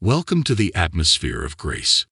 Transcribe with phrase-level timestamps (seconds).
[0.00, 2.06] Welcome to the atmosphere of grace.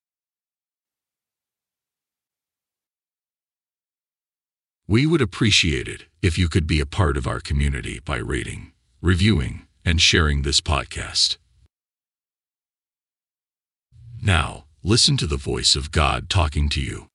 [4.89, 8.73] We would appreciate it if you could be a part of our community by rating,
[9.01, 11.37] reviewing, and sharing this podcast.
[14.21, 17.07] Now, listen to the voice of God talking to you.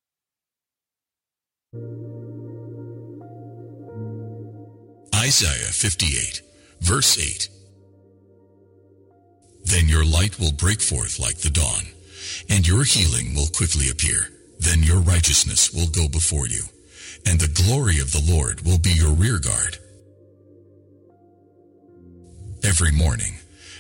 [5.15, 6.41] Isaiah 58,
[6.81, 7.62] verse 8.
[9.65, 11.87] Then your light will break forth like the dawn,
[12.49, 14.29] and your healing will quickly appear.
[14.59, 16.63] Then your righteousness will go before you,
[17.27, 19.79] and the glory of the Lord will be your rear guard.
[22.65, 23.39] Every morning,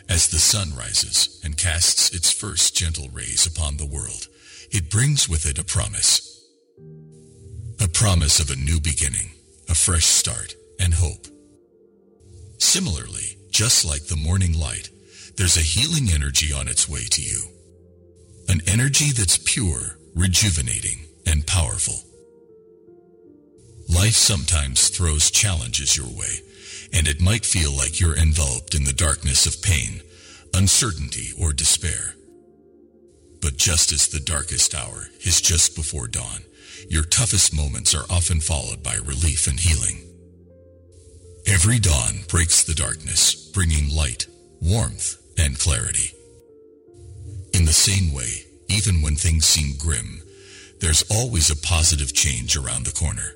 [0.09, 4.26] as the sun rises and casts its first gentle rays upon the world,
[4.70, 6.28] it brings with it a promise.
[7.80, 9.32] A promise of a new beginning,
[9.68, 11.26] a fresh start, and hope.
[12.59, 14.90] Similarly, just like the morning light,
[15.36, 17.42] there's a healing energy on its way to you.
[18.48, 21.95] An energy that's pure, rejuvenating, and powerful.
[23.88, 26.40] Life sometimes throws challenges your way,
[26.92, 30.02] and it might feel like you're enveloped in the darkness of pain,
[30.54, 32.14] uncertainty, or despair.
[33.40, 36.42] But just as the darkest hour is just before dawn,
[36.88, 40.09] your toughest moments are often followed by relief and healing.
[41.46, 44.26] Every dawn breaks the darkness, bringing light,
[44.60, 46.13] warmth, and clarity.
[47.52, 50.23] In the same way, even when things seem grim,
[50.80, 53.35] there's always a positive change around the corner.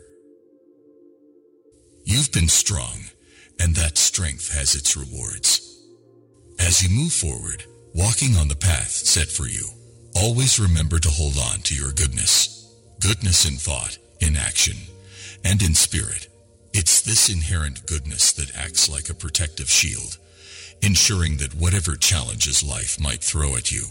[2.05, 3.05] You've been strong,
[3.61, 5.61] and that strength has its rewards.
[6.59, 9.67] As you move forward, walking on the path set for you,
[10.15, 12.53] always remember to hold on to your goodness.
[13.01, 14.77] Goodness in thought, in action,
[15.45, 16.29] and in spirit.
[16.73, 20.19] It's this inherent goodness that acts like a protective shield,
[20.83, 23.87] ensuring that whatever challenges life might throw at you,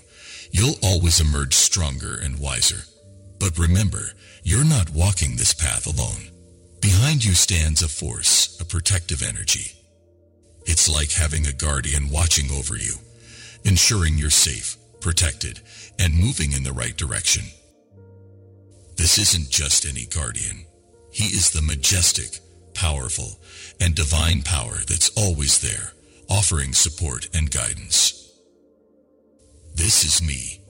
[0.51, 2.83] you'll always emerge stronger and wiser.
[3.39, 4.11] But remember,
[4.43, 6.31] you're not walking this path alone.
[6.81, 9.71] Behind you stands a force, a protective energy.
[10.65, 12.93] It's like having a guardian watching over you,
[13.63, 15.59] ensuring you're safe, protected,
[15.99, 17.43] and moving in the right direction.
[18.97, 20.65] This isn't just any guardian.
[21.11, 22.39] He is the majestic,
[22.73, 23.39] powerful,
[23.79, 25.93] and divine power that's always there,
[26.29, 28.31] offering support and guidance.
[29.75, 30.61] This is me.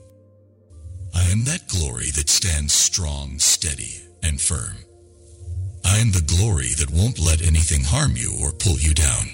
[1.14, 4.76] I am that glory that stands strong, steady, and firm.
[5.84, 9.28] I am the glory that won't let anything harm you or pull you down.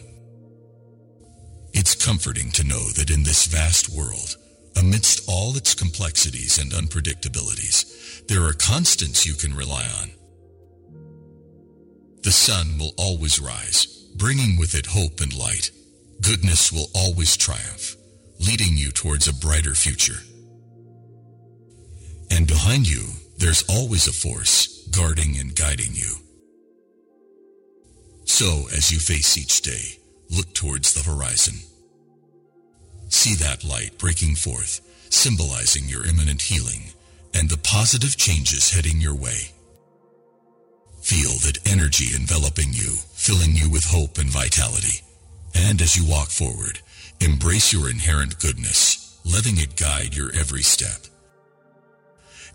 [1.72, 4.36] It's comforting to know that in this vast world,
[4.76, 10.10] amidst all its complexities and unpredictabilities, there are constants you can rely on.
[12.22, 15.70] The sun will always rise, bringing with it hope and light.
[16.22, 17.96] Goodness will always triumph,
[18.38, 20.20] leading you towards a brighter future.
[22.30, 26.14] And behind you, there's always a force guarding and guiding you.
[28.24, 29.98] So, as you face each day,
[30.30, 31.54] look towards the horizon.
[33.08, 34.80] See that light breaking forth,
[35.10, 36.92] symbolizing your imminent healing
[37.34, 39.50] and the positive changes heading your way.
[41.02, 45.01] Feel that energy enveloping you, filling you with hope and vitality.
[45.54, 46.80] And as you walk forward,
[47.20, 51.06] embrace your inherent goodness, letting it guide your every step.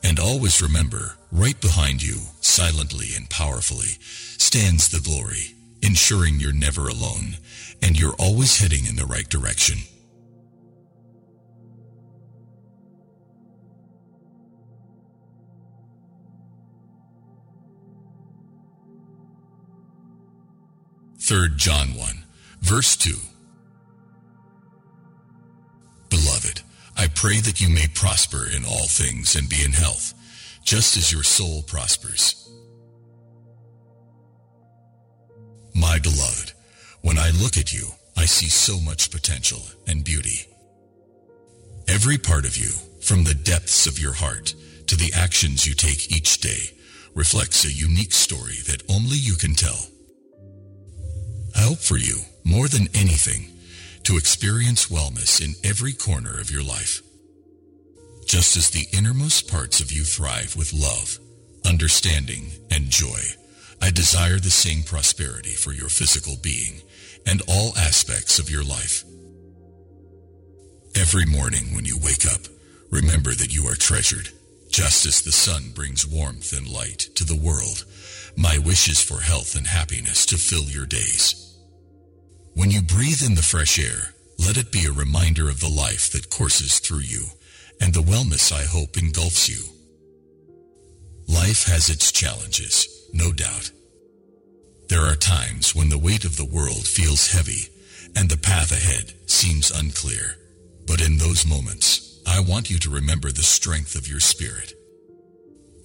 [0.03, 3.97] And always remember, right behind you, silently and powerfully,
[4.37, 7.37] stands the glory, ensuring you're never alone,
[7.81, 9.77] and you're always heading in the right direction.
[21.19, 22.26] Third John 1
[22.61, 23.15] Verse 2
[26.09, 26.61] Beloved,
[26.97, 30.13] I pray that you may prosper in all things and be in health,
[30.63, 32.49] just as your soul prospers.
[35.75, 36.53] My beloved,
[37.01, 40.47] when I look at you, I see so much potential and beauty.
[41.87, 44.55] Every part of you, from the depths of your heart
[44.87, 46.71] to the actions you take each day,
[47.13, 49.87] reflects a unique story that only you can tell.
[51.57, 53.51] I hope for you, more than anything,
[54.03, 57.01] to experience wellness in every corner of your life.
[58.27, 61.17] Just as the innermost parts of you thrive with love,
[61.65, 63.21] understanding, and joy,
[63.81, 66.81] I desire the same prosperity for your physical being
[67.25, 69.03] and all aspects of your life.
[70.95, 72.41] Every morning when you wake up,
[72.91, 74.29] remember that you are treasured.
[74.69, 77.85] Just as the sun brings warmth and light to the world,
[78.35, 81.46] my wish is for health and happiness to fill your days.
[82.57, 86.09] When you breathe in the fresh air, let it be a reminder of the life
[86.09, 87.25] that courses through you
[87.79, 89.61] and the wellness I hope engulfs you.
[91.27, 93.69] Life has its challenges, no doubt.
[94.89, 97.69] There are times when the weight of the world feels heavy
[98.15, 100.39] and the path ahead seems unclear.
[100.87, 104.73] But in those moments, I want you to remember the strength of your spirit.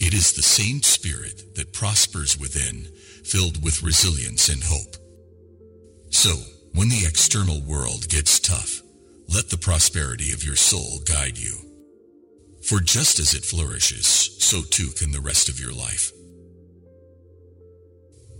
[0.00, 2.88] It is the same spirit that prospers within,
[3.24, 4.96] filled with resilience and hope.
[6.08, 6.32] So,
[6.74, 8.80] when the external world gets tough,
[9.28, 11.54] let the prosperity of your soul guide you.
[12.62, 16.12] For just as it flourishes, so too can the rest of your life.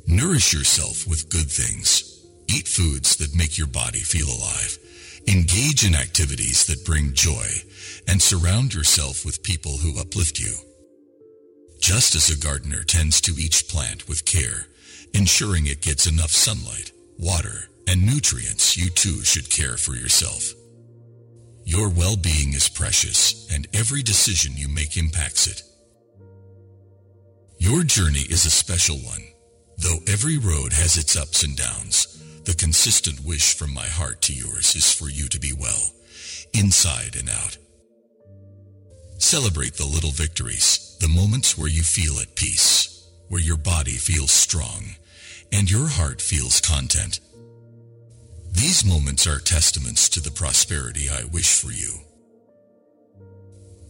[0.06, 2.08] Nourish yourself with good things.
[2.48, 4.78] Eat foods that make your body feel alive.
[5.26, 7.46] Engage in activities that bring joy
[8.08, 10.54] and surround yourself with people who uplift you.
[11.80, 14.66] Just as a gardener tends to each plant with care,
[15.14, 20.52] ensuring it gets enough sunlight, water, and nutrients, you too should care for yourself.
[21.64, 25.62] Your well-being is precious, and every decision you make impacts it.
[27.58, 29.22] Your journey is a special one.
[29.78, 34.34] Though every road has its ups and downs, the consistent wish from my heart to
[34.34, 35.92] yours is for you to be well,
[36.52, 37.56] inside and out.
[39.18, 44.32] Celebrate the little victories, the moments where you feel at peace, where your body feels
[44.32, 44.96] strong,
[45.52, 47.20] and your heart feels content.
[48.52, 52.00] These moments are testaments to the prosperity I wish for you.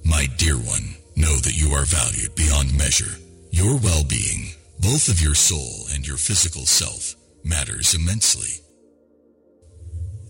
[0.05, 3.19] My dear one, know that you are valued beyond measure.
[3.50, 7.14] Your well-being, both of your soul and your physical self,
[7.44, 8.64] matters immensely.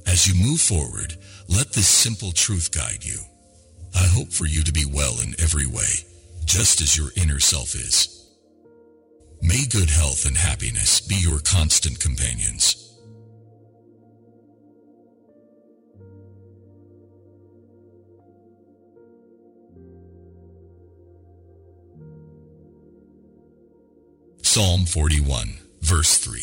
[0.07, 1.15] As you move forward,
[1.49, 3.19] let this simple truth guide you.
[3.95, 6.07] I hope for you to be well in every way,
[6.45, 8.31] just as your inner self is.
[9.43, 12.82] May good health and happiness be your constant companions.
[24.55, 26.39] Psalm 41, verse 3.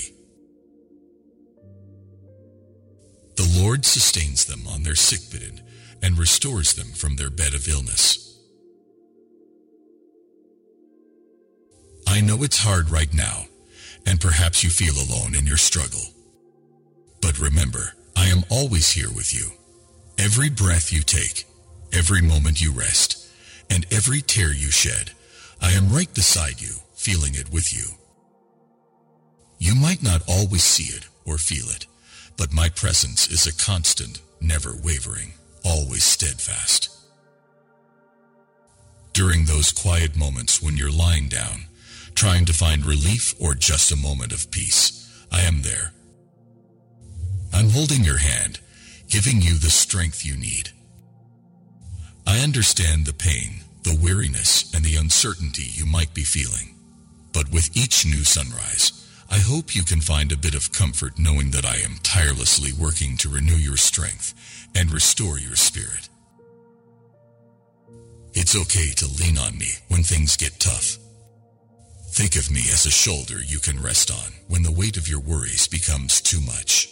[3.35, 5.63] The Lord sustains them on their sickbed
[6.01, 8.35] and restores them from their bed of illness.
[12.07, 13.45] I know it's hard right now,
[14.07, 16.01] and perhaps you feel alone in your struggle.
[17.21, 19.51] But remember, I am always here with you.
[20.17, 21.45] Every breath you take,
[21.93, 23.29] every moment you rest,
[23.69, 25.11] and every tear you shed,
[25.61, 27.98] I am right beside you, feeling it with you.
[29.59, 31.85] You might not always see it or feel it,
[32.37, 35.33] but my presence is a constant, never wavering,
[35.65, 36.89] always steadfast.
[39.11, 41.65] During those quiet moments when you're lying down,
[42.15, 45.91] trying to find relief or just a moment of peace, I am there.
[47.53, 48.61] I'm holding your hand,
[49.09, 50.69] giving you the strength you need.
[52.25, 56.75] I understand the pain, the weariness, and the uncertainty you might be feeling.
[57.33, 61.51] But with each new sunrise, I hope you can find a bit of comfort knowing
[61.51, 64.33] that I am tirelessly working to renew your strength
[64.75, 66.09] and restore your spirit.
[68.33, 70.97] It's okay to lean on me when things get tough.
[72.09, 75.19] Think of me as a shoulder you can rest on when the weight of your
[75.19, 76.89] worries becomes too much.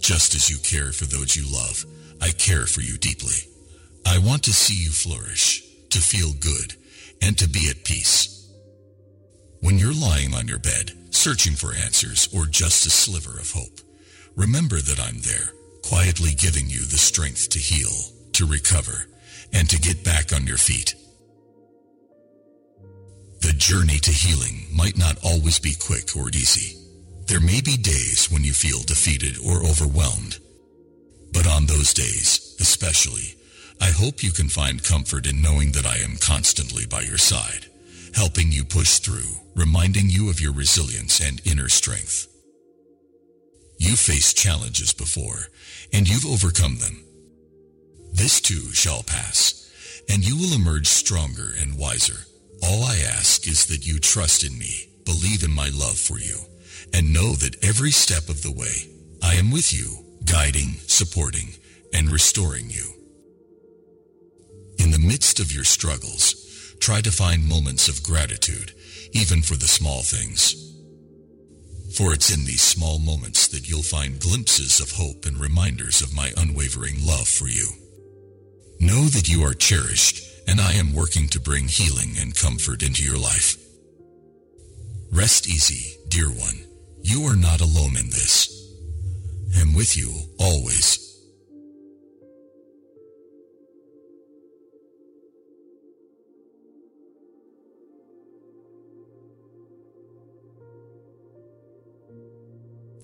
[0.00, 1.84] Just as you care for those you love,
[2.20, 3.46] I care for you deeply.
[4.04, 6.74] I want to see you flourish, to feel good,
[7.22, 8.34] and to be at peace.
[9.60, 13.80] When you're lying on your bed, searching for answers or just a sliver of hope,
[14.36, 17.90] remember that I'm there, quietly giving you the strength to heal,
[18.32, 19.06] to recover,
[19.52, 20.94] and to get back on your feet.
[23.40, 26.76] The journey to healing might not always be quick or easy.
[27.26, 30.38] There may be days when you feel defeated or overwhelmed.
[31.32, 33.36] But on those days, especially,
[33.80, 37.67] I hope you can find comfort in knowing that I am constantly by your side
[38.18, 42.26] helping you push through, reminding you of your resilience and inner strength.
[43.78, 45.46] You've faced challenges before,
[45.92, 47.04] and you've overcome them.
[48.12, 49.70] This too shall pass,
[50.10, 52.26] and you will emerge stronger and wiser.
[52.60, 56.38] All I ask is that you trust in me, believe in my love for you,
[56.92, 58.90] and know that every step of the way,
[59.22, 61.54] I am with you, guiding, supporting,
[61.94, 62.94] and restoring you.
[64.80, 66.47] In the midst of your struggles,
[66.80, 68.72] Try to find moments of gratitude,
[69.12, 70.54] even for the small things.
[71.96, 76.14] For it's in these small moments that you'll find glimpses of hope and reminders of
[76.14, 77.68] my unwavering love for you.
[78.80, 83.02] Know that you are cherished, and I am working to bring healing and comfort into
[83.02, 83.56] your life.
[85.10, 86.64] Rest easy, dear one.
[87.02, 88.54] You are not alone in this.
[89.58, 91.07] I'm with you always.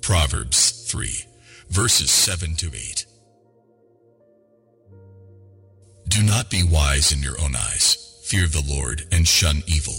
[0.05, 1.09] Proverbs 3,
[1.71, 3.07] verses 7 to 8.
[6.09, 8.21] Do not be wise in your own eyes.
[8.27, 9.97] Fear the Lord and shun evil.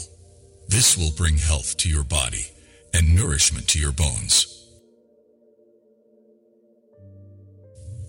[0.67, 2.45] This will bring health to your body
[2.93, 4.45] and nourishment to your bones.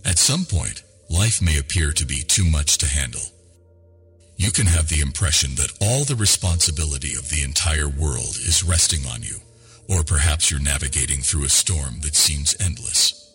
[0.05, 3.25] At some point, life may appear to be too much to handle.
[4.37, 9.07] You can have the impression that all the responsibility of the entire world is resting
[9.07, 9.39] on you,
[9.89, 13.35] or perhaps you're navigating through a storm that seems endless.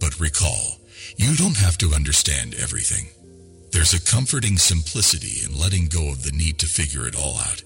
[0.00, 0.78] But recall,
[1.16, 3.08] you don't have to understand everything.
[3.72, 7.62] There's a comforting simplicity in letting go of the need to figure it all out.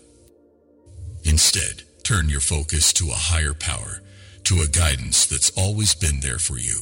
[1.24, 4.02] Instead, turn your focus to a higher power,
[4.44, 6.80] to a guidance that's always been there for you.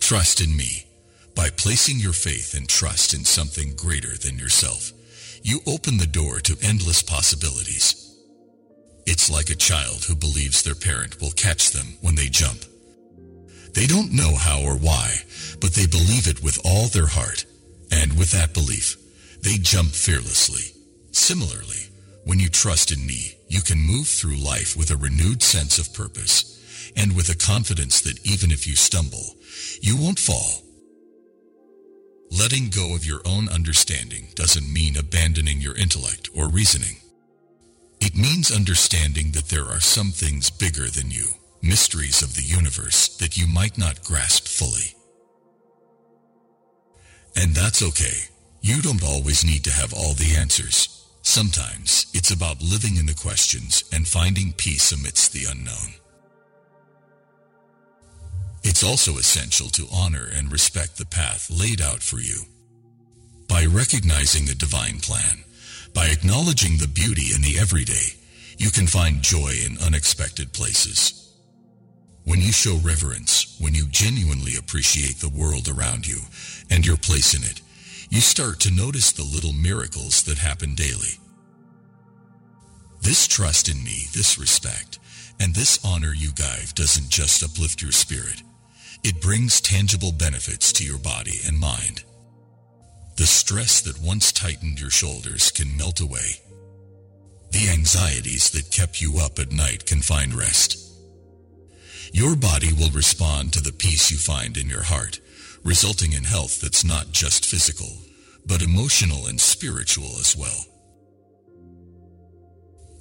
[0.00, 0.86] Trust in me.
[1.34, 4.92] By placing your faith and trust in something greater than yourself,
[5.42, 8.03] you open the door to endless possibilities.
[9.06, 12.64] It's like a child who believes their parent will catch them when they jump.
[13.74, 15.18] They don't know how or why,
[15.60, 17.44] but they believe it with all their heart.
[17.90, 18.96] And with that belief,
[19.42, 20.72] they jump fearlessly.
[21.10, 21.88] Similarly,
[22.24, 25.92] when you trust in me, you can move through life with a renewed sense of
[25.92, 29.36] purpose and with a confidence that even if you stumble,
[29.80, 30.62] you won't fall.
[32.30, 36.96] Letting go of your own understanding doesn't mean abandoning your intellect or reasoning.
[38.04, 41.28] It means understanding that there are some things bigger than you
[41.62, 44.94] mysteries of the universe that you might not grasp fully.
[47.34, 48.28] And that's okay.
[48.60, 51.06] You don't always need to have all the answers.
[51.22, 55.94] Sometimes it's about living in the questions and finding peace amidst the unknown.
[58.62, 62.42] It's also essential to honor and respect the path laid out for you.
[63.48, 65.44] By recognizing the divine plan,
[65.94, 68.18] by acknowledging the beauty in the everyday,
[68.58, 71.32] you can find joy in unexpected places.
[72.24, 76.18] When you show reverence, when you genuinely appreciate the world around you
[76.70, 77.60] and your place in it,
[78.10, 81.18] you start to notice the little miracles that happen daily.
[83.02, 84.98] This trust in me, this respect,
[85.38, 88.42] and this honor you give doesn't just uplift your spirit.
[89.02, 92.04] It brings tangible benefits to your body and mind.
[93.16, 96.40] The stress that once tightened your shoulders can melt away.
[97.52, 100.76] The anxieties that kept you up at night can find rest.
[102.12, 105.20] Your body will respond to the peace you find in your heart,
[105.62, 107.98] resulting in health that's not just physical,
[108.46, 110.66] but emotional and spiritual as well.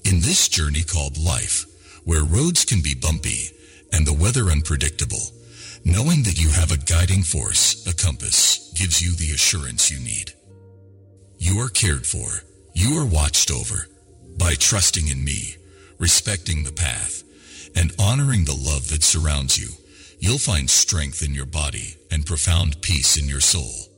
[0.06, 1.66] In this journey called life,
[2.04, 3.50] where roads can be bumpy
[3.92, 5.32] and the weather unpredictable,
[5.86, 10.34] knowing that you have a guiding force, a compass, gives you the assurance you need.
[11.38, 12.44] You are cared for.
[12.74, 13.88] You are watched over.
[14.38, 15.58] By trusting in me,
[16.00, 17.24] respecting the path,
[17.76, 19.70] and honoring the love that surrounds you,
[20.20, 23.93] you'll find strength in your body and profound peace in your soul.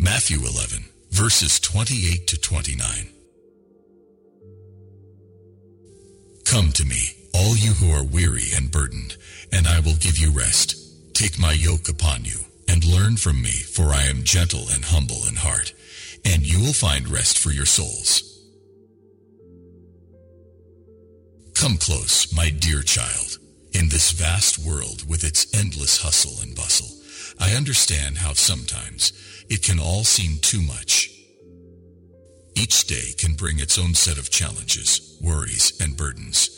[0.00, 2.86] Matthew 11, verses 28 to 29.
[6.44, 9.16] Come to me, all you who are weary and burdened,
[9.52, 10.76] and I will give you rest.
[11.14, 12.38] Take my yoke upon you
[12.68, 15.74] and learn from me, for I am gentle and humble in heart,
[16.24, 18.22] and you will find rest for your souls.
[21.54, 23.38] Come close, my dear child.
[23.72, 26.88] In this vast world with its endless hustle and bustle,
[27.38, 29.12] I understand how sometimes
[29.48, 31.10] it can all seem too much.
[32.54, 36.50] Each day can bring its own set of challenges, worries, and burdens.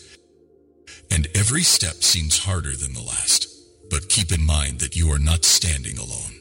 [1.11, 3.49] And every step seems harder than the last.
[3.91, 6.41] But keep in mind that you are not standing alone.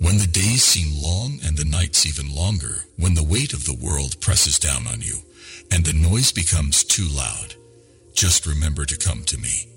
[0.00, 3.78] When the days seem long and the nights even longer, when the weight of the
[3.80, 5.18] world presses down on you
[5.70, 7.54] and the noise becomes too loud,
[8.14, 9.68] just remember to come to me.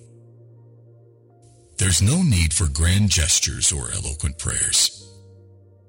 [1.81, 5.11] There's no need for grand gestures or eloquent prayers.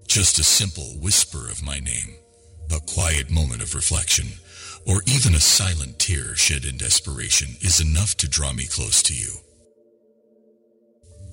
[0.08, 2.16] Just a simple whisper of my name,
[2.74, 4.28] a quiet moment of reflection,
[4.86, 9.12] or even a silent tear shed in desperation is enough to draw me close to
[9.12, 9.32] you.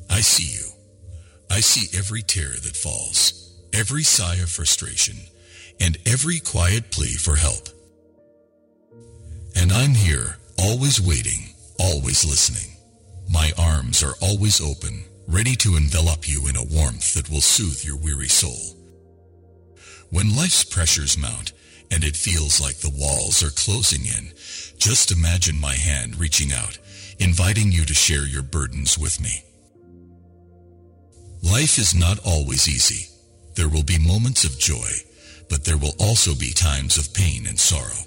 [0.09, 0.65] I see you.
[1.49, 5.15] I see every tear that falls, every sigh of frustration,
[5.79, 7.69] and every quiet plea for help.
[9.55, 12.68] And I'm here, always waiting, always listening.
[13.31, 17.85] My arms are always open, ready to envelop you in a warmth that will soothe
[17.85, 18.75] your weary soul.
[20.09, 21.53] When life's pressures mount
[21.91, 24.33] and it feels like the walls are closing in,
[24.79, 26.79] just imagine my hand reaching out,
[27.19, 29.43] inviting you to share your burdens with me.
[31.43, 33.09] Life is not always easy.
[33.55, 34.89] There will be moments of joy,
[35.49, 38.05] but there will also be times of pain and sorrow.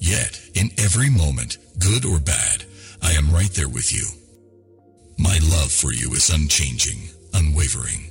[0.00, 2.64] Yet, in every moment, good or bad,
[3.02, 4.06] I am right there with you.
[5.18, 8.10] My love for you is unchanging, unwavering.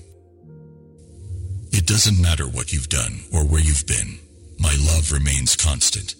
[1.71, 4.19] It doesn't matter what you've done or where you've been.
[4.59, 6.15] My love remains constant.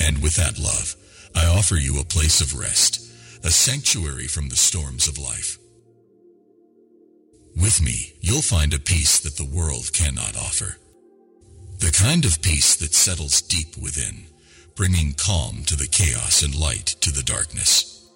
[0.00, 0.96] And with that love,
[1.34, 3.00] I offer you a place of rest,
[3.44, 5.58] a sanctuary from the storms of life.
[7.56, 10.76] With me, you'll find a peace that the world cannot offer.
[11.78, 14.26] The kind of peace that settles deep within,
[14.78, 18.08] bringing calm to the chaos and light to the darkness.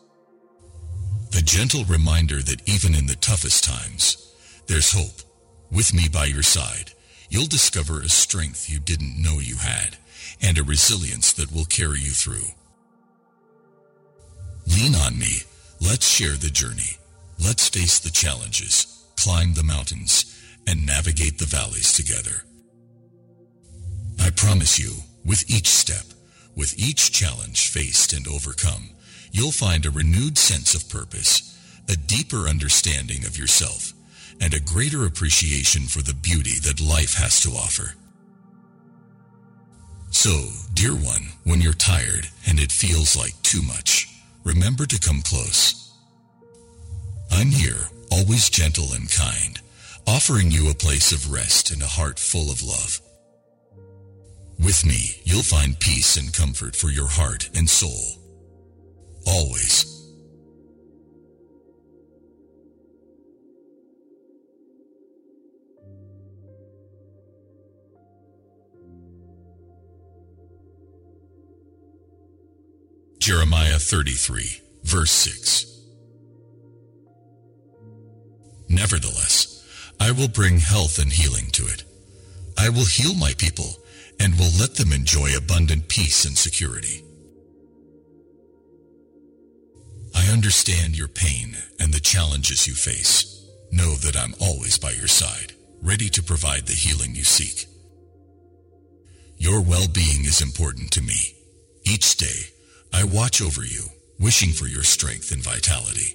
[1.32, 4.32] The gentle reminder that even in the toughest times,
[4.68, 5.22] there's hope.
[5.72, 6.92] With me by your side,
[7.28, 9.96] you'll discover a strength you didn't know you had
[10.40, 12.46] and a resilience that will carry you through.
[14.68, 15.42] Lean on me.
[15.80, 16.96] Let's share the journey.
[17.44, 20.26] Let's face the challenges, climb the mountains,
[20.68, 22.44] and navigate the valleys together.
[24.20, 24.92] I promise you,
[25.24, 26.04] with each step,
[26.54, 28.90] with each challenge faced and overcome,
[29.30, 33.92] you'll find a renewed sense of purpose, a deeper understanding of yourself,
[34.40, 37.94] and a greater appreciation for the beauty that life has to offer.
[40.10, 44.08] So, dear one, when you're tired and it feels like too much,
[44.44, 45.90] remember to come close.
[47.30, 49.58] I'm here, always gentle and kind,
[50.06, 53.00] offering you a place of rest and a heart full of love.
[54.58, 58.22] With me, you'll find peace and comfort for your heart and soul.
[59.26, 59.92] Always.
[73.22, 75.66] Jeremiah 33, verse 6.
[78.68, 79.64] Nevertheless,
[80.00, 81.84] I will bring health and healing to it.
[82.58, 83.76] I will heal my people
[84.22, 87.04] and will let them enjoy abundant peace and security.
[90.14, 93.44] I understand your pain and the challenges you face.
[93.72, 97.66] Know that I'm always by your side, ready to provide the healing you seek.
[99.38, 101.34] Your well-being is important to me.
[101.84, 102.52] Each day,
[102.92, 103.86] I watch over you,
[104.20, 106.14] wishing for your strength and vitality.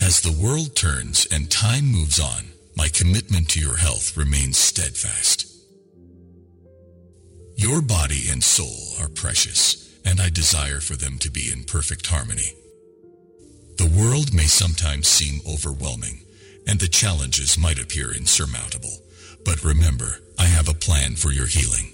[0.00, 5.51] As the world turns and time moves on, my commitment to your health remains steadfast.
[7.62, 12.08] Your body and soul are precious, and I desire for them to be in perfect
[12.08, 12.54] harmony.
[13.78, 16.24] The world may sometimes seem overwhelming,
[16.66, 18.90] and the challenges might appear insurmountable,
[19.44, 21.92] but remember, I have a plan for your healing.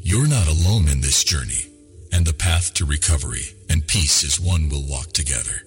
[0.00, 1.70] You're not alone in this journey,
[2.10, 5.60] and the path to recovery and peace is one we'll walk together.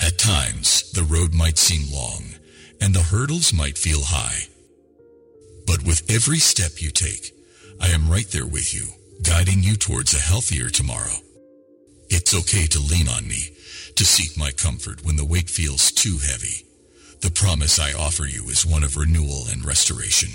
[0.00, 2.24] At times, the road might seem long,
[2.80, 4.48] and the hurdles might feel high.
[5.66, 7.32] But with every step you take,
[7.80, 8.86] I am right there with you,
[9.22, 11.16] guiding you towards a healthier tomorrow.
[12.10, 13.56] It's okay to lean on me,
[13.96, 16.66] to seek my comfort when the weight feels too heavy.
[17.20, 20.30] The promise I offer you is one of renewal and restoration.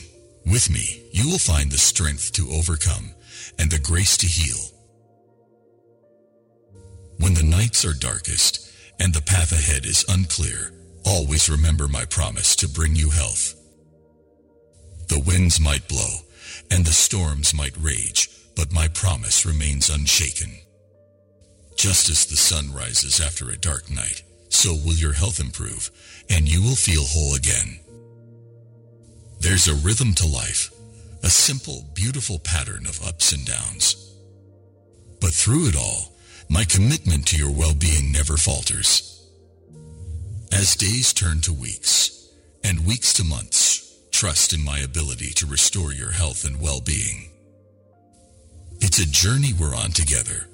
[0.45, 3.11] With me, you will find the strength to overcome
[3.59, 4.57] and the grace to heal.
[7.19, 10.71] When the nights are darkest and the path ahead is unclear,
[11.05, 13.56] always remember my promise to bring you health.
[15.07, 16.21] The winds might blow
[16.69, 20.51] and the storms might rage, but my promise remains unshaken.
[21.77, 25.91] Just as the sun rises after a dark night, so will your health improve
[26.29, 27.79] and you will feel whole again.
[29.39, 30.71] There's a rhythm to life,
[31.23, 34.13] a simple, beautiful pattern of ups and downs.
[35.21, 36.13] But through it all,
[36.49, 39.25] my commitment to your well-being never falters.
[40.51, 42.29] As days turn to weeks,
[42.63, 43.56] and weeks to months,
[44.17, 47.29] trust in my ability to restore your health and well-being.
[48.79, 50.47] It's a journey we're on together,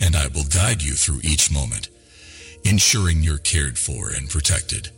[0.00, 1.88] and I will guide you through each moment,
[2.64, 4.90] ensuring you're cared for and protected.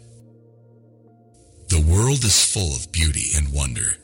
[1.70, 3.96] The world is full of beauty and wonder,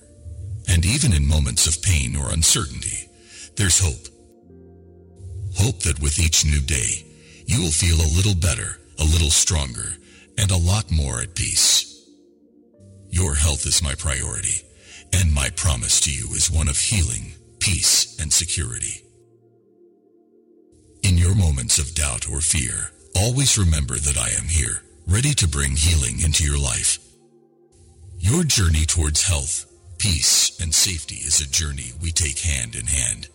[0.66, 3.10] and even in moments of pain or uncertainty,
[3.56, 4.08] there's hope.
[5.58, 7.04] Hope that with each new day,
[7.44, 9.92] you will feel a little better, a little stronger,
[10.38, 11.95] and a lot more at peace.
[13.10, 14.62] Your health is my priority,
[15.12, 19.02] and my promise to you is one of healing, peace, and security.
[21.02, 25.48] In your moments of doubt or fear, always remember that I am here, ready to
[25.48, 26.98] bring healing into your life.
[28.18, 29.66] Your journey towards health,
[29.98, 33.28] peace, and safety is a journey we take hand in hand.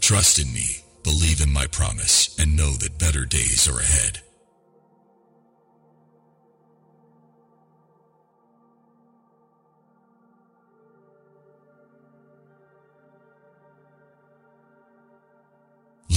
[0.00, 4.23] Trust in me, believe in my promise, and know that better days are ahead.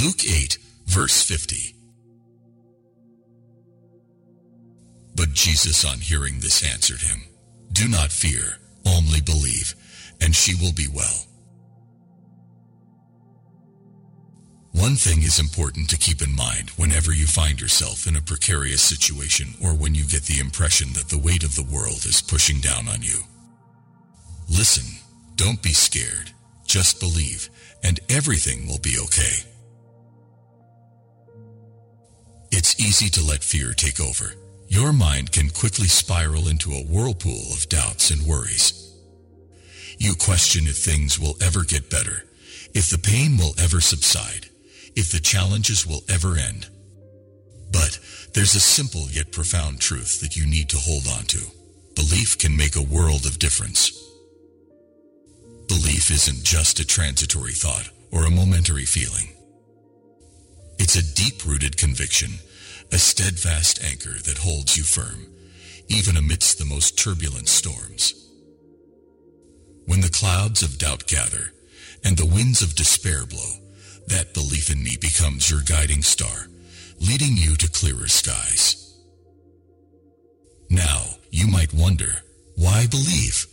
[0.03, 1.73] Luke 8, verse 50.
[5.15, 7.23] But Jesus on hearing this answered him,
[7.71, 9.73] Do not fear, only believe,
[10.21, 11.25] and she will be well.
[14.71, 18.83] One thing is important to keep in mind whenever you find yourself in a precarious
[18.83, 22.59] situation or when you get the impression that the weight of the world is pushing
[22.59, 23.21] down on you.
[24.47, 25.01] Listen,
[25.35, 26.29] don't be scared.
[26.67, 27.49] Just believe,
[27.81, 29.43] and everything will be okay.
[32.57, 34.33] It's easy to let fear take over.
[34.67, 38.73] Your mind can quickly spiral into a whirlpool of doubts and worries.
[39.99, 42.23] You question if things will ever get better,
[42.73, 44.47] if the pain will ever subside,
[44.95, 46.65] if the challenges will ever end.
[47.71, 47.99] But
[48.33, 51.45] there's a simple yet profound truth that you need to hold on to.
[51.93, 53.91] Belief can make a world of difference.
[55.67, 59.36] Belief isn't just a transitory thought or a momentary feeling.
[60.87, 62.39] It's a deep-rooted conviction,
[62.93, 65.27] a steadfast anchor that holds you firm,
[65.89, 68.13] even amidst the most turbulent storms.
[69.85, 71.51] When the clouds of doubt gather
[72.05, 73.51] and the winds of despair blow,
[74.07, 76.47] that belief in me becomes your guiding star,
[77.01, 78.97] leading you to clearer skies.
[80.69, 82.21] Now, you might wonder,
[82.55, 83.45] why believe?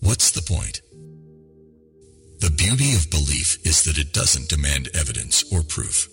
[0.00, 0.80] What's the point?
[2.40, 6.08] The beauty of belief is that it doesn't demand evidence or proof.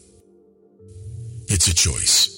[1.49, 2.29] It's a choice.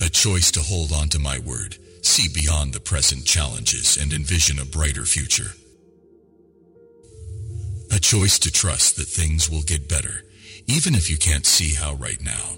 [0.00, 4.58] A choice to hold on to my word, see beyond the present challenges, and envision
[4.58, 5.52] a brighter future.
[7.92, 10.24] A choice to trust that things will get better
[10.66, 12.56] even if you can't see how right now.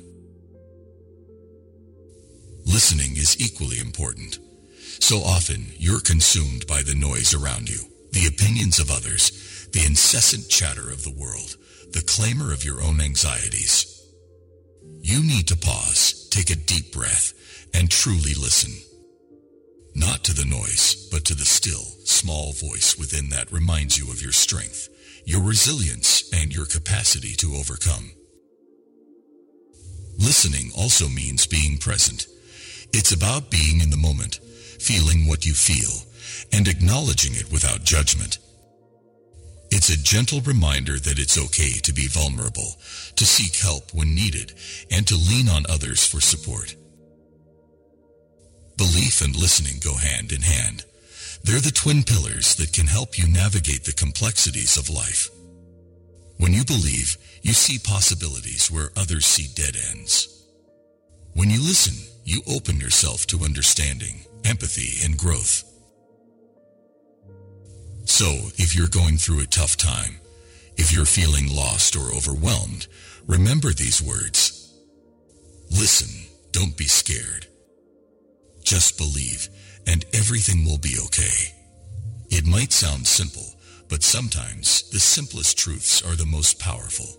[2.66, 4.38] Listening is equally important.
[5.00, 7.80] So often, you're consumed by the noise around you,
[8.12, 11.56] the opinions of others, the incessant chatter of the world,
[11.92, 13.91] the clamor of your own anxieties.
[15.04, 17.34] You need to pause, take a deep breath,
[17.74, 18.70] and truly listen.
[19.96, 24.22] Not to the noise, but to the still, small voice within that reminds you of
[24.22, 24.88] your strength,
[25.26, 28.12] your resilience, and your capacity to overcome.
[30.18, 32.28] Listening also means being present.
[32.92, 34.36] It's about being in the moment,
[34.78, 36.06] feeling what you feel,
[36.52, 38.38] and acknowledging it without judgment.
[39.74, 42.76] It's a gentle reminder that it's okay to be vulnerable,
[43.16, 44.52] to seek help when needed,
[44.90, 46.76] and to lean on others for support.
[48.76, 50.84] Belief and listening go hand in hand.
[51.42, 55.30] They're the twin pillars that can help you navigate the complexities of life.
[56.36, 60.28] When you believe, you see possibilities where others see dead ends.
[61.32, 65.64] When you listen, you open yourself to understanding, empathy, and growth.
[68.04, 70.20] So, if you're going through a tough time,
[70.76, 72.86] if you're feeling lost or overwhelmed,
[73.26, 74.72] remember these words.
[75.70, 77.46] Listen, don't be scared.
[78.64, 79.48] Just believe
[79.86, 81.54] and everything will be okay.
[82.30, 83.54] It might sound simple,
[83.88, 87.16] but sometimes the simplest truths are the most powerful.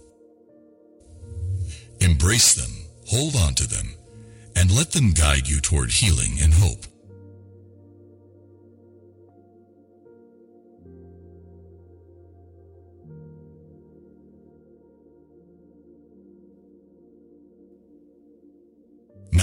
[1.99, 2.71] Embrace them,
[3.07, 3.93] hold on to them,
[4.55, 6.85] and let them guide you toward healing and hope.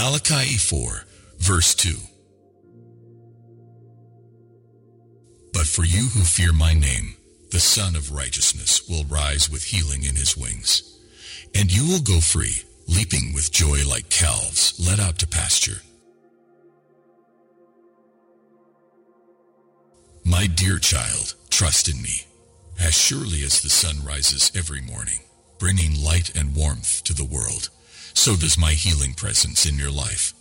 [0.02, 1.04] Malachi 4,
[1.40, 1.94] verse 2.
[5.52, 7.16] But for you who fear my name,
[7.50, 10.98] the Sun of Righteousness will rise with healing in his wings.
[11.54, 15.82] And you will go free, leaping with joy like calves led out to pasture.
[20.24, 22.24] My dear child, trust in me.
[22.80, 25.18] As surely as the sun rises every morning,
[25.58, 27.68] bringing light and warmth to the world,
[28.14, 30.34] so does my healing presence in your life.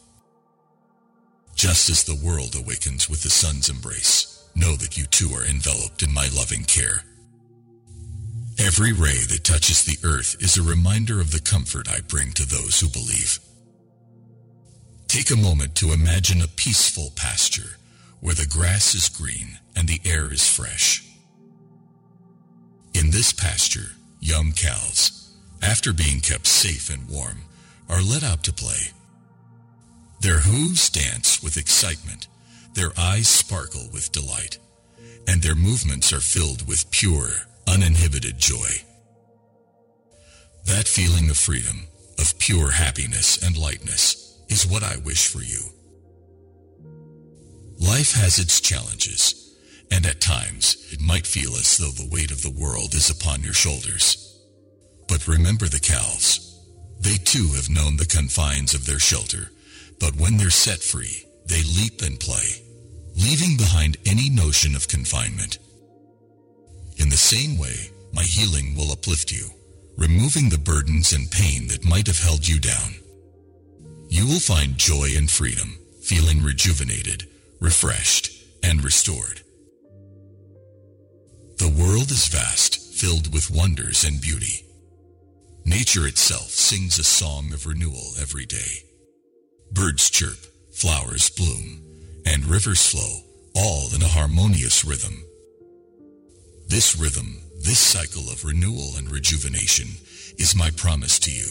[1.56, 6.04] Just as the world awakens with the sun's embrace, know that you too are enveloped
[6.04, 7.04] in my loving care.
[8.58, 12.46] Every ray that touches the earth is a reminder of the comfort I bring to
[12.46, 13.40] those who believe.
[15.08, 17.78] Take a moment to imagine a peaceful pasture
[18.20, 21.04] where the grass is green and the air is fresh.
[22.94, 27.44] In this pasture, young cows, after being kept safe and warm,
[27.90, 28.92] are let out to play.
[30.22, 32.28] Their hooves dance with excitement
[32.80, 34.58] their eyes sparkle with delight,
[35.28, 37.30] and their movements are filled with pure,
[37.68, 38.70] uninhibited joy.
[40.66, 45.60] That feeling of freedom, of pure happiness and lightness, is what I wish for you.
[47.80, 49.58] Life has its challenges,
[49.92, 53.42] and at times it might feel as though the weight of the world is upon
[53.42, 54.26] your shoulders.
[55.08, 56.49] But remember the cows.
[57.00, 59.52] They too have known the confines of their shelter,
[60.00, 62.62] but when they're set free, they leap and play,
[63.16, 65.58] leaving behind any notion of confinement.
[66.98, 69.50] In the same way, my healing will uplift you,
[69.98, 72.96] removing the burdens and pain that might have held you down.
[74.10, 77.28] You will find joy and freedom, feeling rejuvenated,
[77.60, 78.32] refreshed,
[78.64, 79.42] and restored.
[81.58, 84.66] The world is vast, filled with wonders and beauty.
[85.66, 88.84] Nature itself sings a song of renewal every day.
[89.72, 90.38] Birds chirp,
[90.74, 91.84] flowers bloom,
[92.26, 93.22] and rivers flow,
[93.56, 95.24] all in a harmonious rhythm.
[96.68, 99.88] This rhythm, this cycle of renewal and rejuvenation
[100.38, 101.48] is my promise to you.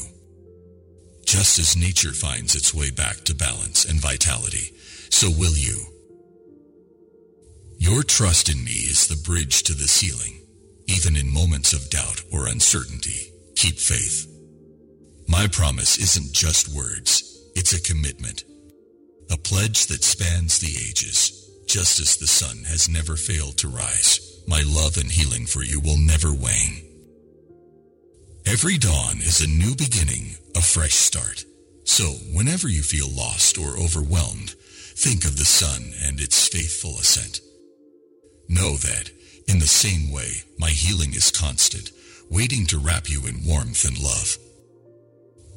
[1.26, 4.72] Just as nature finds its way back to balance and vitality,
[5.10, 5.84] so will you.
[7.78, 10.40] Your trust in me is the bridge to the ceiling.
[10.86, 14.26] Even in moments of doubt or uncertainty, keep faith.
[15.26, 18.44] My promise isn't just words, it's a commitment.
[19.30, 21.34] A pledge that spans the ages.
[21.66, 25.80] Just as the sun has never failed to rise, my love and healing for you
[25.80, 26.84] will never wane.
[28.46, 31.44] Every dawn is a new beginning, a fresh start.
[31.84, 34.54] So whenever you feel lost or overwhelmed,
[34.96, 37.40] think of the sun and its faithful ascent.
[38.48, 39.10] Know that,
[39.48, 41.90] in the same way, my healing is constant,
[42.30, 44.36] waiting to wrap you in warmth and love.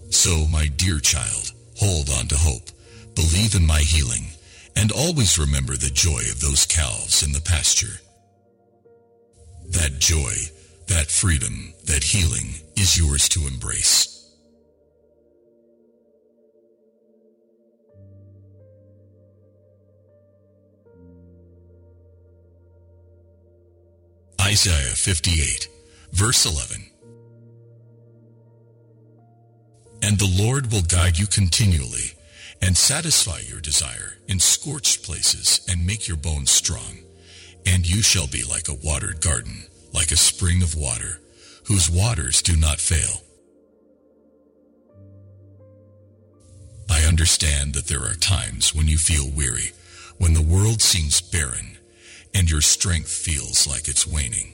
[0.09, 2.69] So, my dear child, hold on to hope,
[3.15, 4.27] believe in my healing,
[4.75, 7.99] and always remember the joy of those calves in the pasture.
[9.69, 10.33] That joy,
[10.87, 14.11] that freedom, that healing is yours to embrace.
[24.41, 25.69] Isaiah 58,
[26.11, 26.89] verse 11.
[30.03, 32.13] And the Lord will guide you continually
[32.61, 36.99] and satisfy your desire in scorched places and make your bones strong.
[37.65, 41.19] And you shall be like a watered garden, like a spring of water,
[41.65, 43.21] whose waters do not fail.
[46.89, 49.71] I understand that there are times when you feel weary,
[50.17, 51.77] when the world seems barren,
[52.33, 54.53] and your strength feels like it's waning.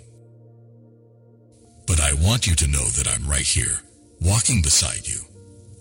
[1.87, 3.79] But I want you to know that I'm right here,
[4.19, 5.21] walking beside you.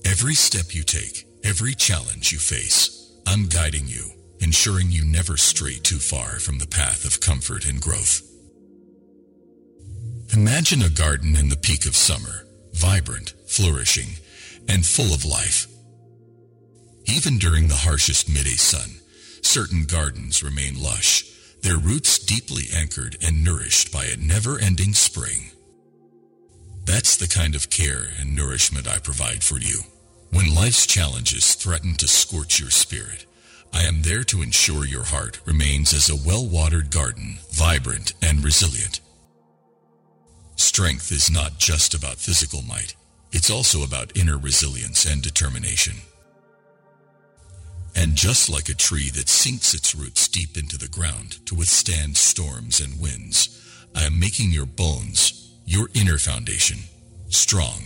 [0.05, 5.75] Every step you take, every challenge you face, I'm guiding you, ensuring you never stray
[5.83, 8.23] too far from the path of comfort and growth.
[10.33, 14.11] Imagine a garden in the peak of summer, vibrant, flourishing,
[14.69, 15.67] and full of life.
[17.07, 19.01] Even during the harshest midday sun,
[19.43, 21.25] certain gardens remain lush,
[21.63, 25.51] their roots deeply anchored and nourished by a never-ending spring.
[26.87, 29.81] That's the kind of care and nourishment I provide for you.
[30.31, 33.27] When life's challenges threaten to scorch your spirit,
[33.75, 39.01] I am there to ensure your heart remains as a well-watered garden, vibrant and resilient.
[40.55, 42.95] Strength is not just about physical might.
[43.33, 45.97] It's also about inner resilience and determination.
[47.97, 52.17] And just like a tree that sinks its roots deep into the ground to withstand
[52.17, 53.61] storms and winds,
[53.95, 55.36] I am making your bones,
[55.67, 56.79] your inner foundation,
[57.29, 57.83] strong.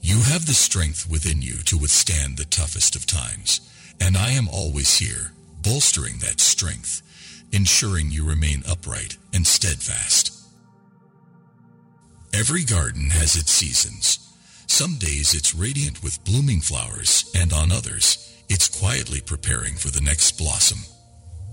[0.00, 3.60] You have the strength within you to withstand the toughest of times,
[4.00, 7.02] and I am always here, bolstering that strength,
[7.52, 10.32] ensuring you remain upright and steadfast.
[12.32, 14.20] Every garden has its seasons,
[14.68, 20.00] some days it's radiant with blooming flowers, and on others, it's quietly preparing for the
[20.00, 20.78] next blossom.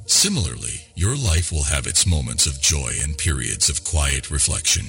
[0.05, 4.85] Similarly, your life will have its moments of joy and periods of quiet reflection.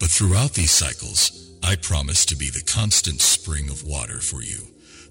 [0.00, 4.58] But throughout these cycles, I promise to be the constant spring of water for you,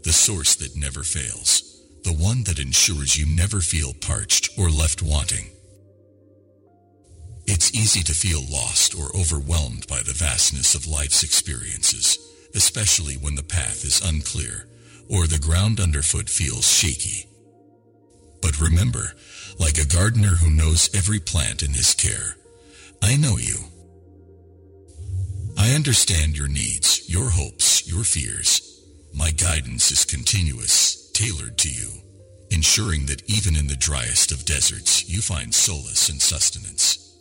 [0.03, 5.01] the source that never fails, the one that ensures you never feel parched or left
[5.01, 5.51] wanting.
[7.47, 12.19] It's easy to feel lost or overwhelmed by the vastness of life's experiences
[12.55, 14.67] especially when the path is unclear
[15.09, 17.24] or the ground underfoot feels shaky.
[18.45, 19.11] But remember,
[19.57, 22.37] like a gardener who knows every plant in his care,
[23.01, 23.55] I know you.
[25.57, 28.61] I understand your needs, your hopes, your fears.
[29.15, 31.89] My guidance is continuous, tailored to you,
[32.51, 37.17] ensuring that even in the driest of deserts, you find solace and sustenance.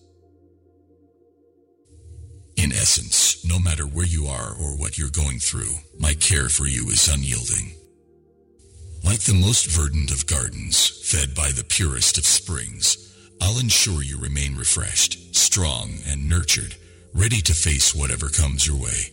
[2.59, 6.67] In essence, no matter where you are or what you're going through, my care for
[6.67, 7.77] you is unyielding.
[9.05, 14.17] Like the most verdant of gardens, fed by the purest of springs, I'll ensure you
[14.19, 16.77] remain refreshed, strong, and nurtured,
[17.13, 19.13] ready to face whatever comes your way.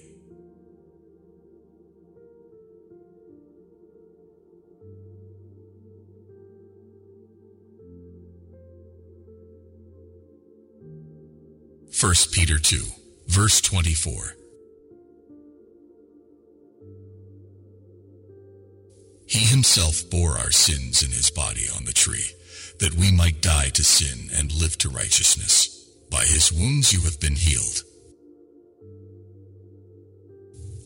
[11.91, 12.81] First Peter 2,
[13.27, 14.40] verse 24.
[19.31, 22.31] He himself bore our sins in his body on the tree,
[22.79, 25.89] that we might die to sin and live to righteousness.
[26.09, 27.83] By his wounds you have been healed.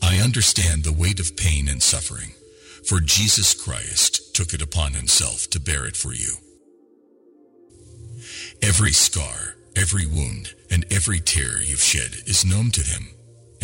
[0.04, 2.34] I understand the weight of pain and suffering,
[2.88, 6.36] for Jesus Christ took it upon himself to bear it for you.
[8.62, 13.08] Every scar, every wound, and every tear you've shed is known to him,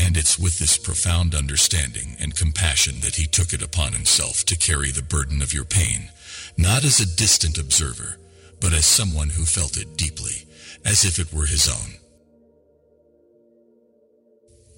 [0.02, 4.58] and it's with this profound understanding and compassion that he took it upon himself to
[4.58, 6.10] carry the burden of your pain,
[6.58, 8.18] not as a distant observer,
[8.60, 10.48] but as someone who felt it deeply,
[10.84, 11.94] as if it were his own.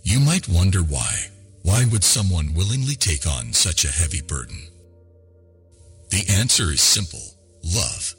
[0.04, 1.28] You might wonder why.
[1.62, 4.68] Why would someone willingly take on such a heavy burden?
[6.10, 7.24] The answer is simple.
[7.64, 8.14] Love.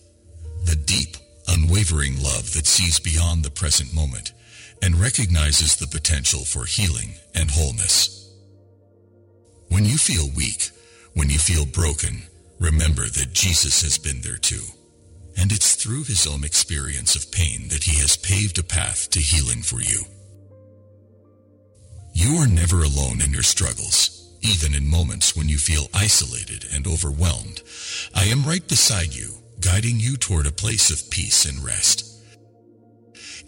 [0.64, 4.33] The deep, unwavering love that sees beyond the present moment
[4.85, 8.31] and recognizes the potential for healing and wholeness.
[9.68, 10.68] When you feel weak,
[11.14, 12.25] when you feel broken,
[12.61, 14.61] remember that Jesus has been there too.
[15.38, 19.20] And it's through his own experience of pain that he has paved a path to
[19.20, 20.03] healing for you.
[22.12, 26.87] You are never alone in your struggles, even in moments when you feel isolated and
[26.87, 27.62] overwhelmed.
[28.14, 32.13] I am right beside you, guiding you toward a place of peace and rest.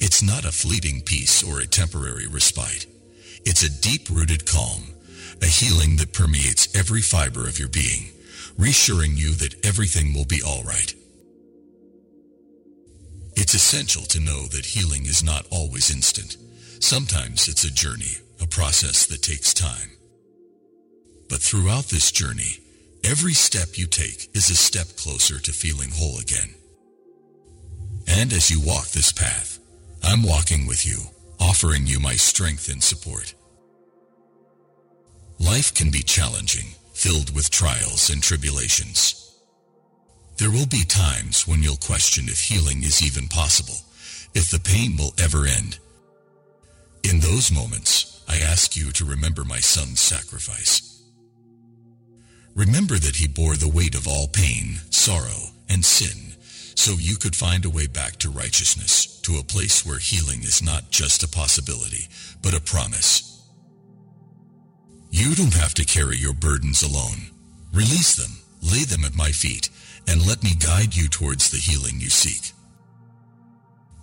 [0.06, 2.86] It's not a fleeting peace or a temporary respite.
[3.44, 4.84] It's a deep-rooted calm,
[5.42, 8.12] a healing that permeates every fiber of your being,
[8.56, 10.94] reassuring you that everything will be all right.
[13.34, 16.36] It's essential to know that healing is not always instant.
[16.78, 19.90] Sometimes it's a journey, a process that takes time.
[21.28, 22.60] But throughout this journey,
[23.02, 26.54] every step you take is a step closer to feeling whole again.
[28.06, 29.55] And as you walk this path,
[30.02, 30.98] I'm walking with you,
[31.40, 33.34] offering you my strength and support.
[35.38, 39.22] Life can be challenging, filled with trials and tribulations.
[40.38, 43.76] There will be times when you'll question if healing is even possible,
[44.34, 45.78] if the pain will ever end.
[47.02, 51.02] In those moments, I ask you to remember my son's sacrifice.
[52.54, 56.34] Remember that he bore the weight of all pain, sorrow, and sin,
[56.74, 60.62] so you could find a way back to righteousness, to a place where healing is
[60.62, 62.06] not just a possibility,
[62.42, 63.42] but a promise.
[65.10, 67.32] You don't have to carry your burdens alone.
[67.72, 69.68] Release them, lay them at my feet,
[70.06, 72.52] and let me guide you towards the healing you seek.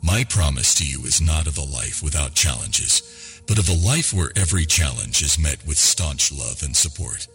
[0.04, 4.14] My promise to you is not of a life without challenges, but of a life
[4.14, 7.28] where every challenge is met with staunch love and support.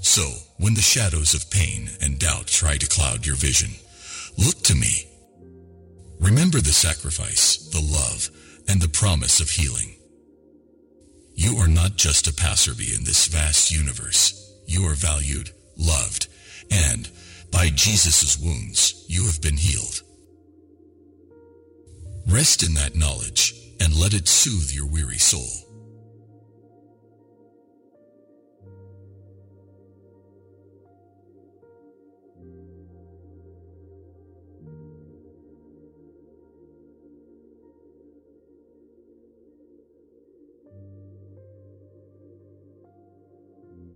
[0.00, 3.70] So, when the shadows of pain and doubt try to cloud your vision,
[4.36, 5.04] look to me.
[6.20, 8.30] Remember the sacrifice, the love,
[8.68, 9.96] and the promise of healing.
[11.34, 14.34] You are not just a passerby in this vast universe.
[14.66, 16.26] You are valued, loved,
[16.70, 17.08] and
[17.52, 20.02] by Jesus' wounds, you have been healed.
[22.26, 25.67] Rest in that knowledge and let it soothe your weary soul.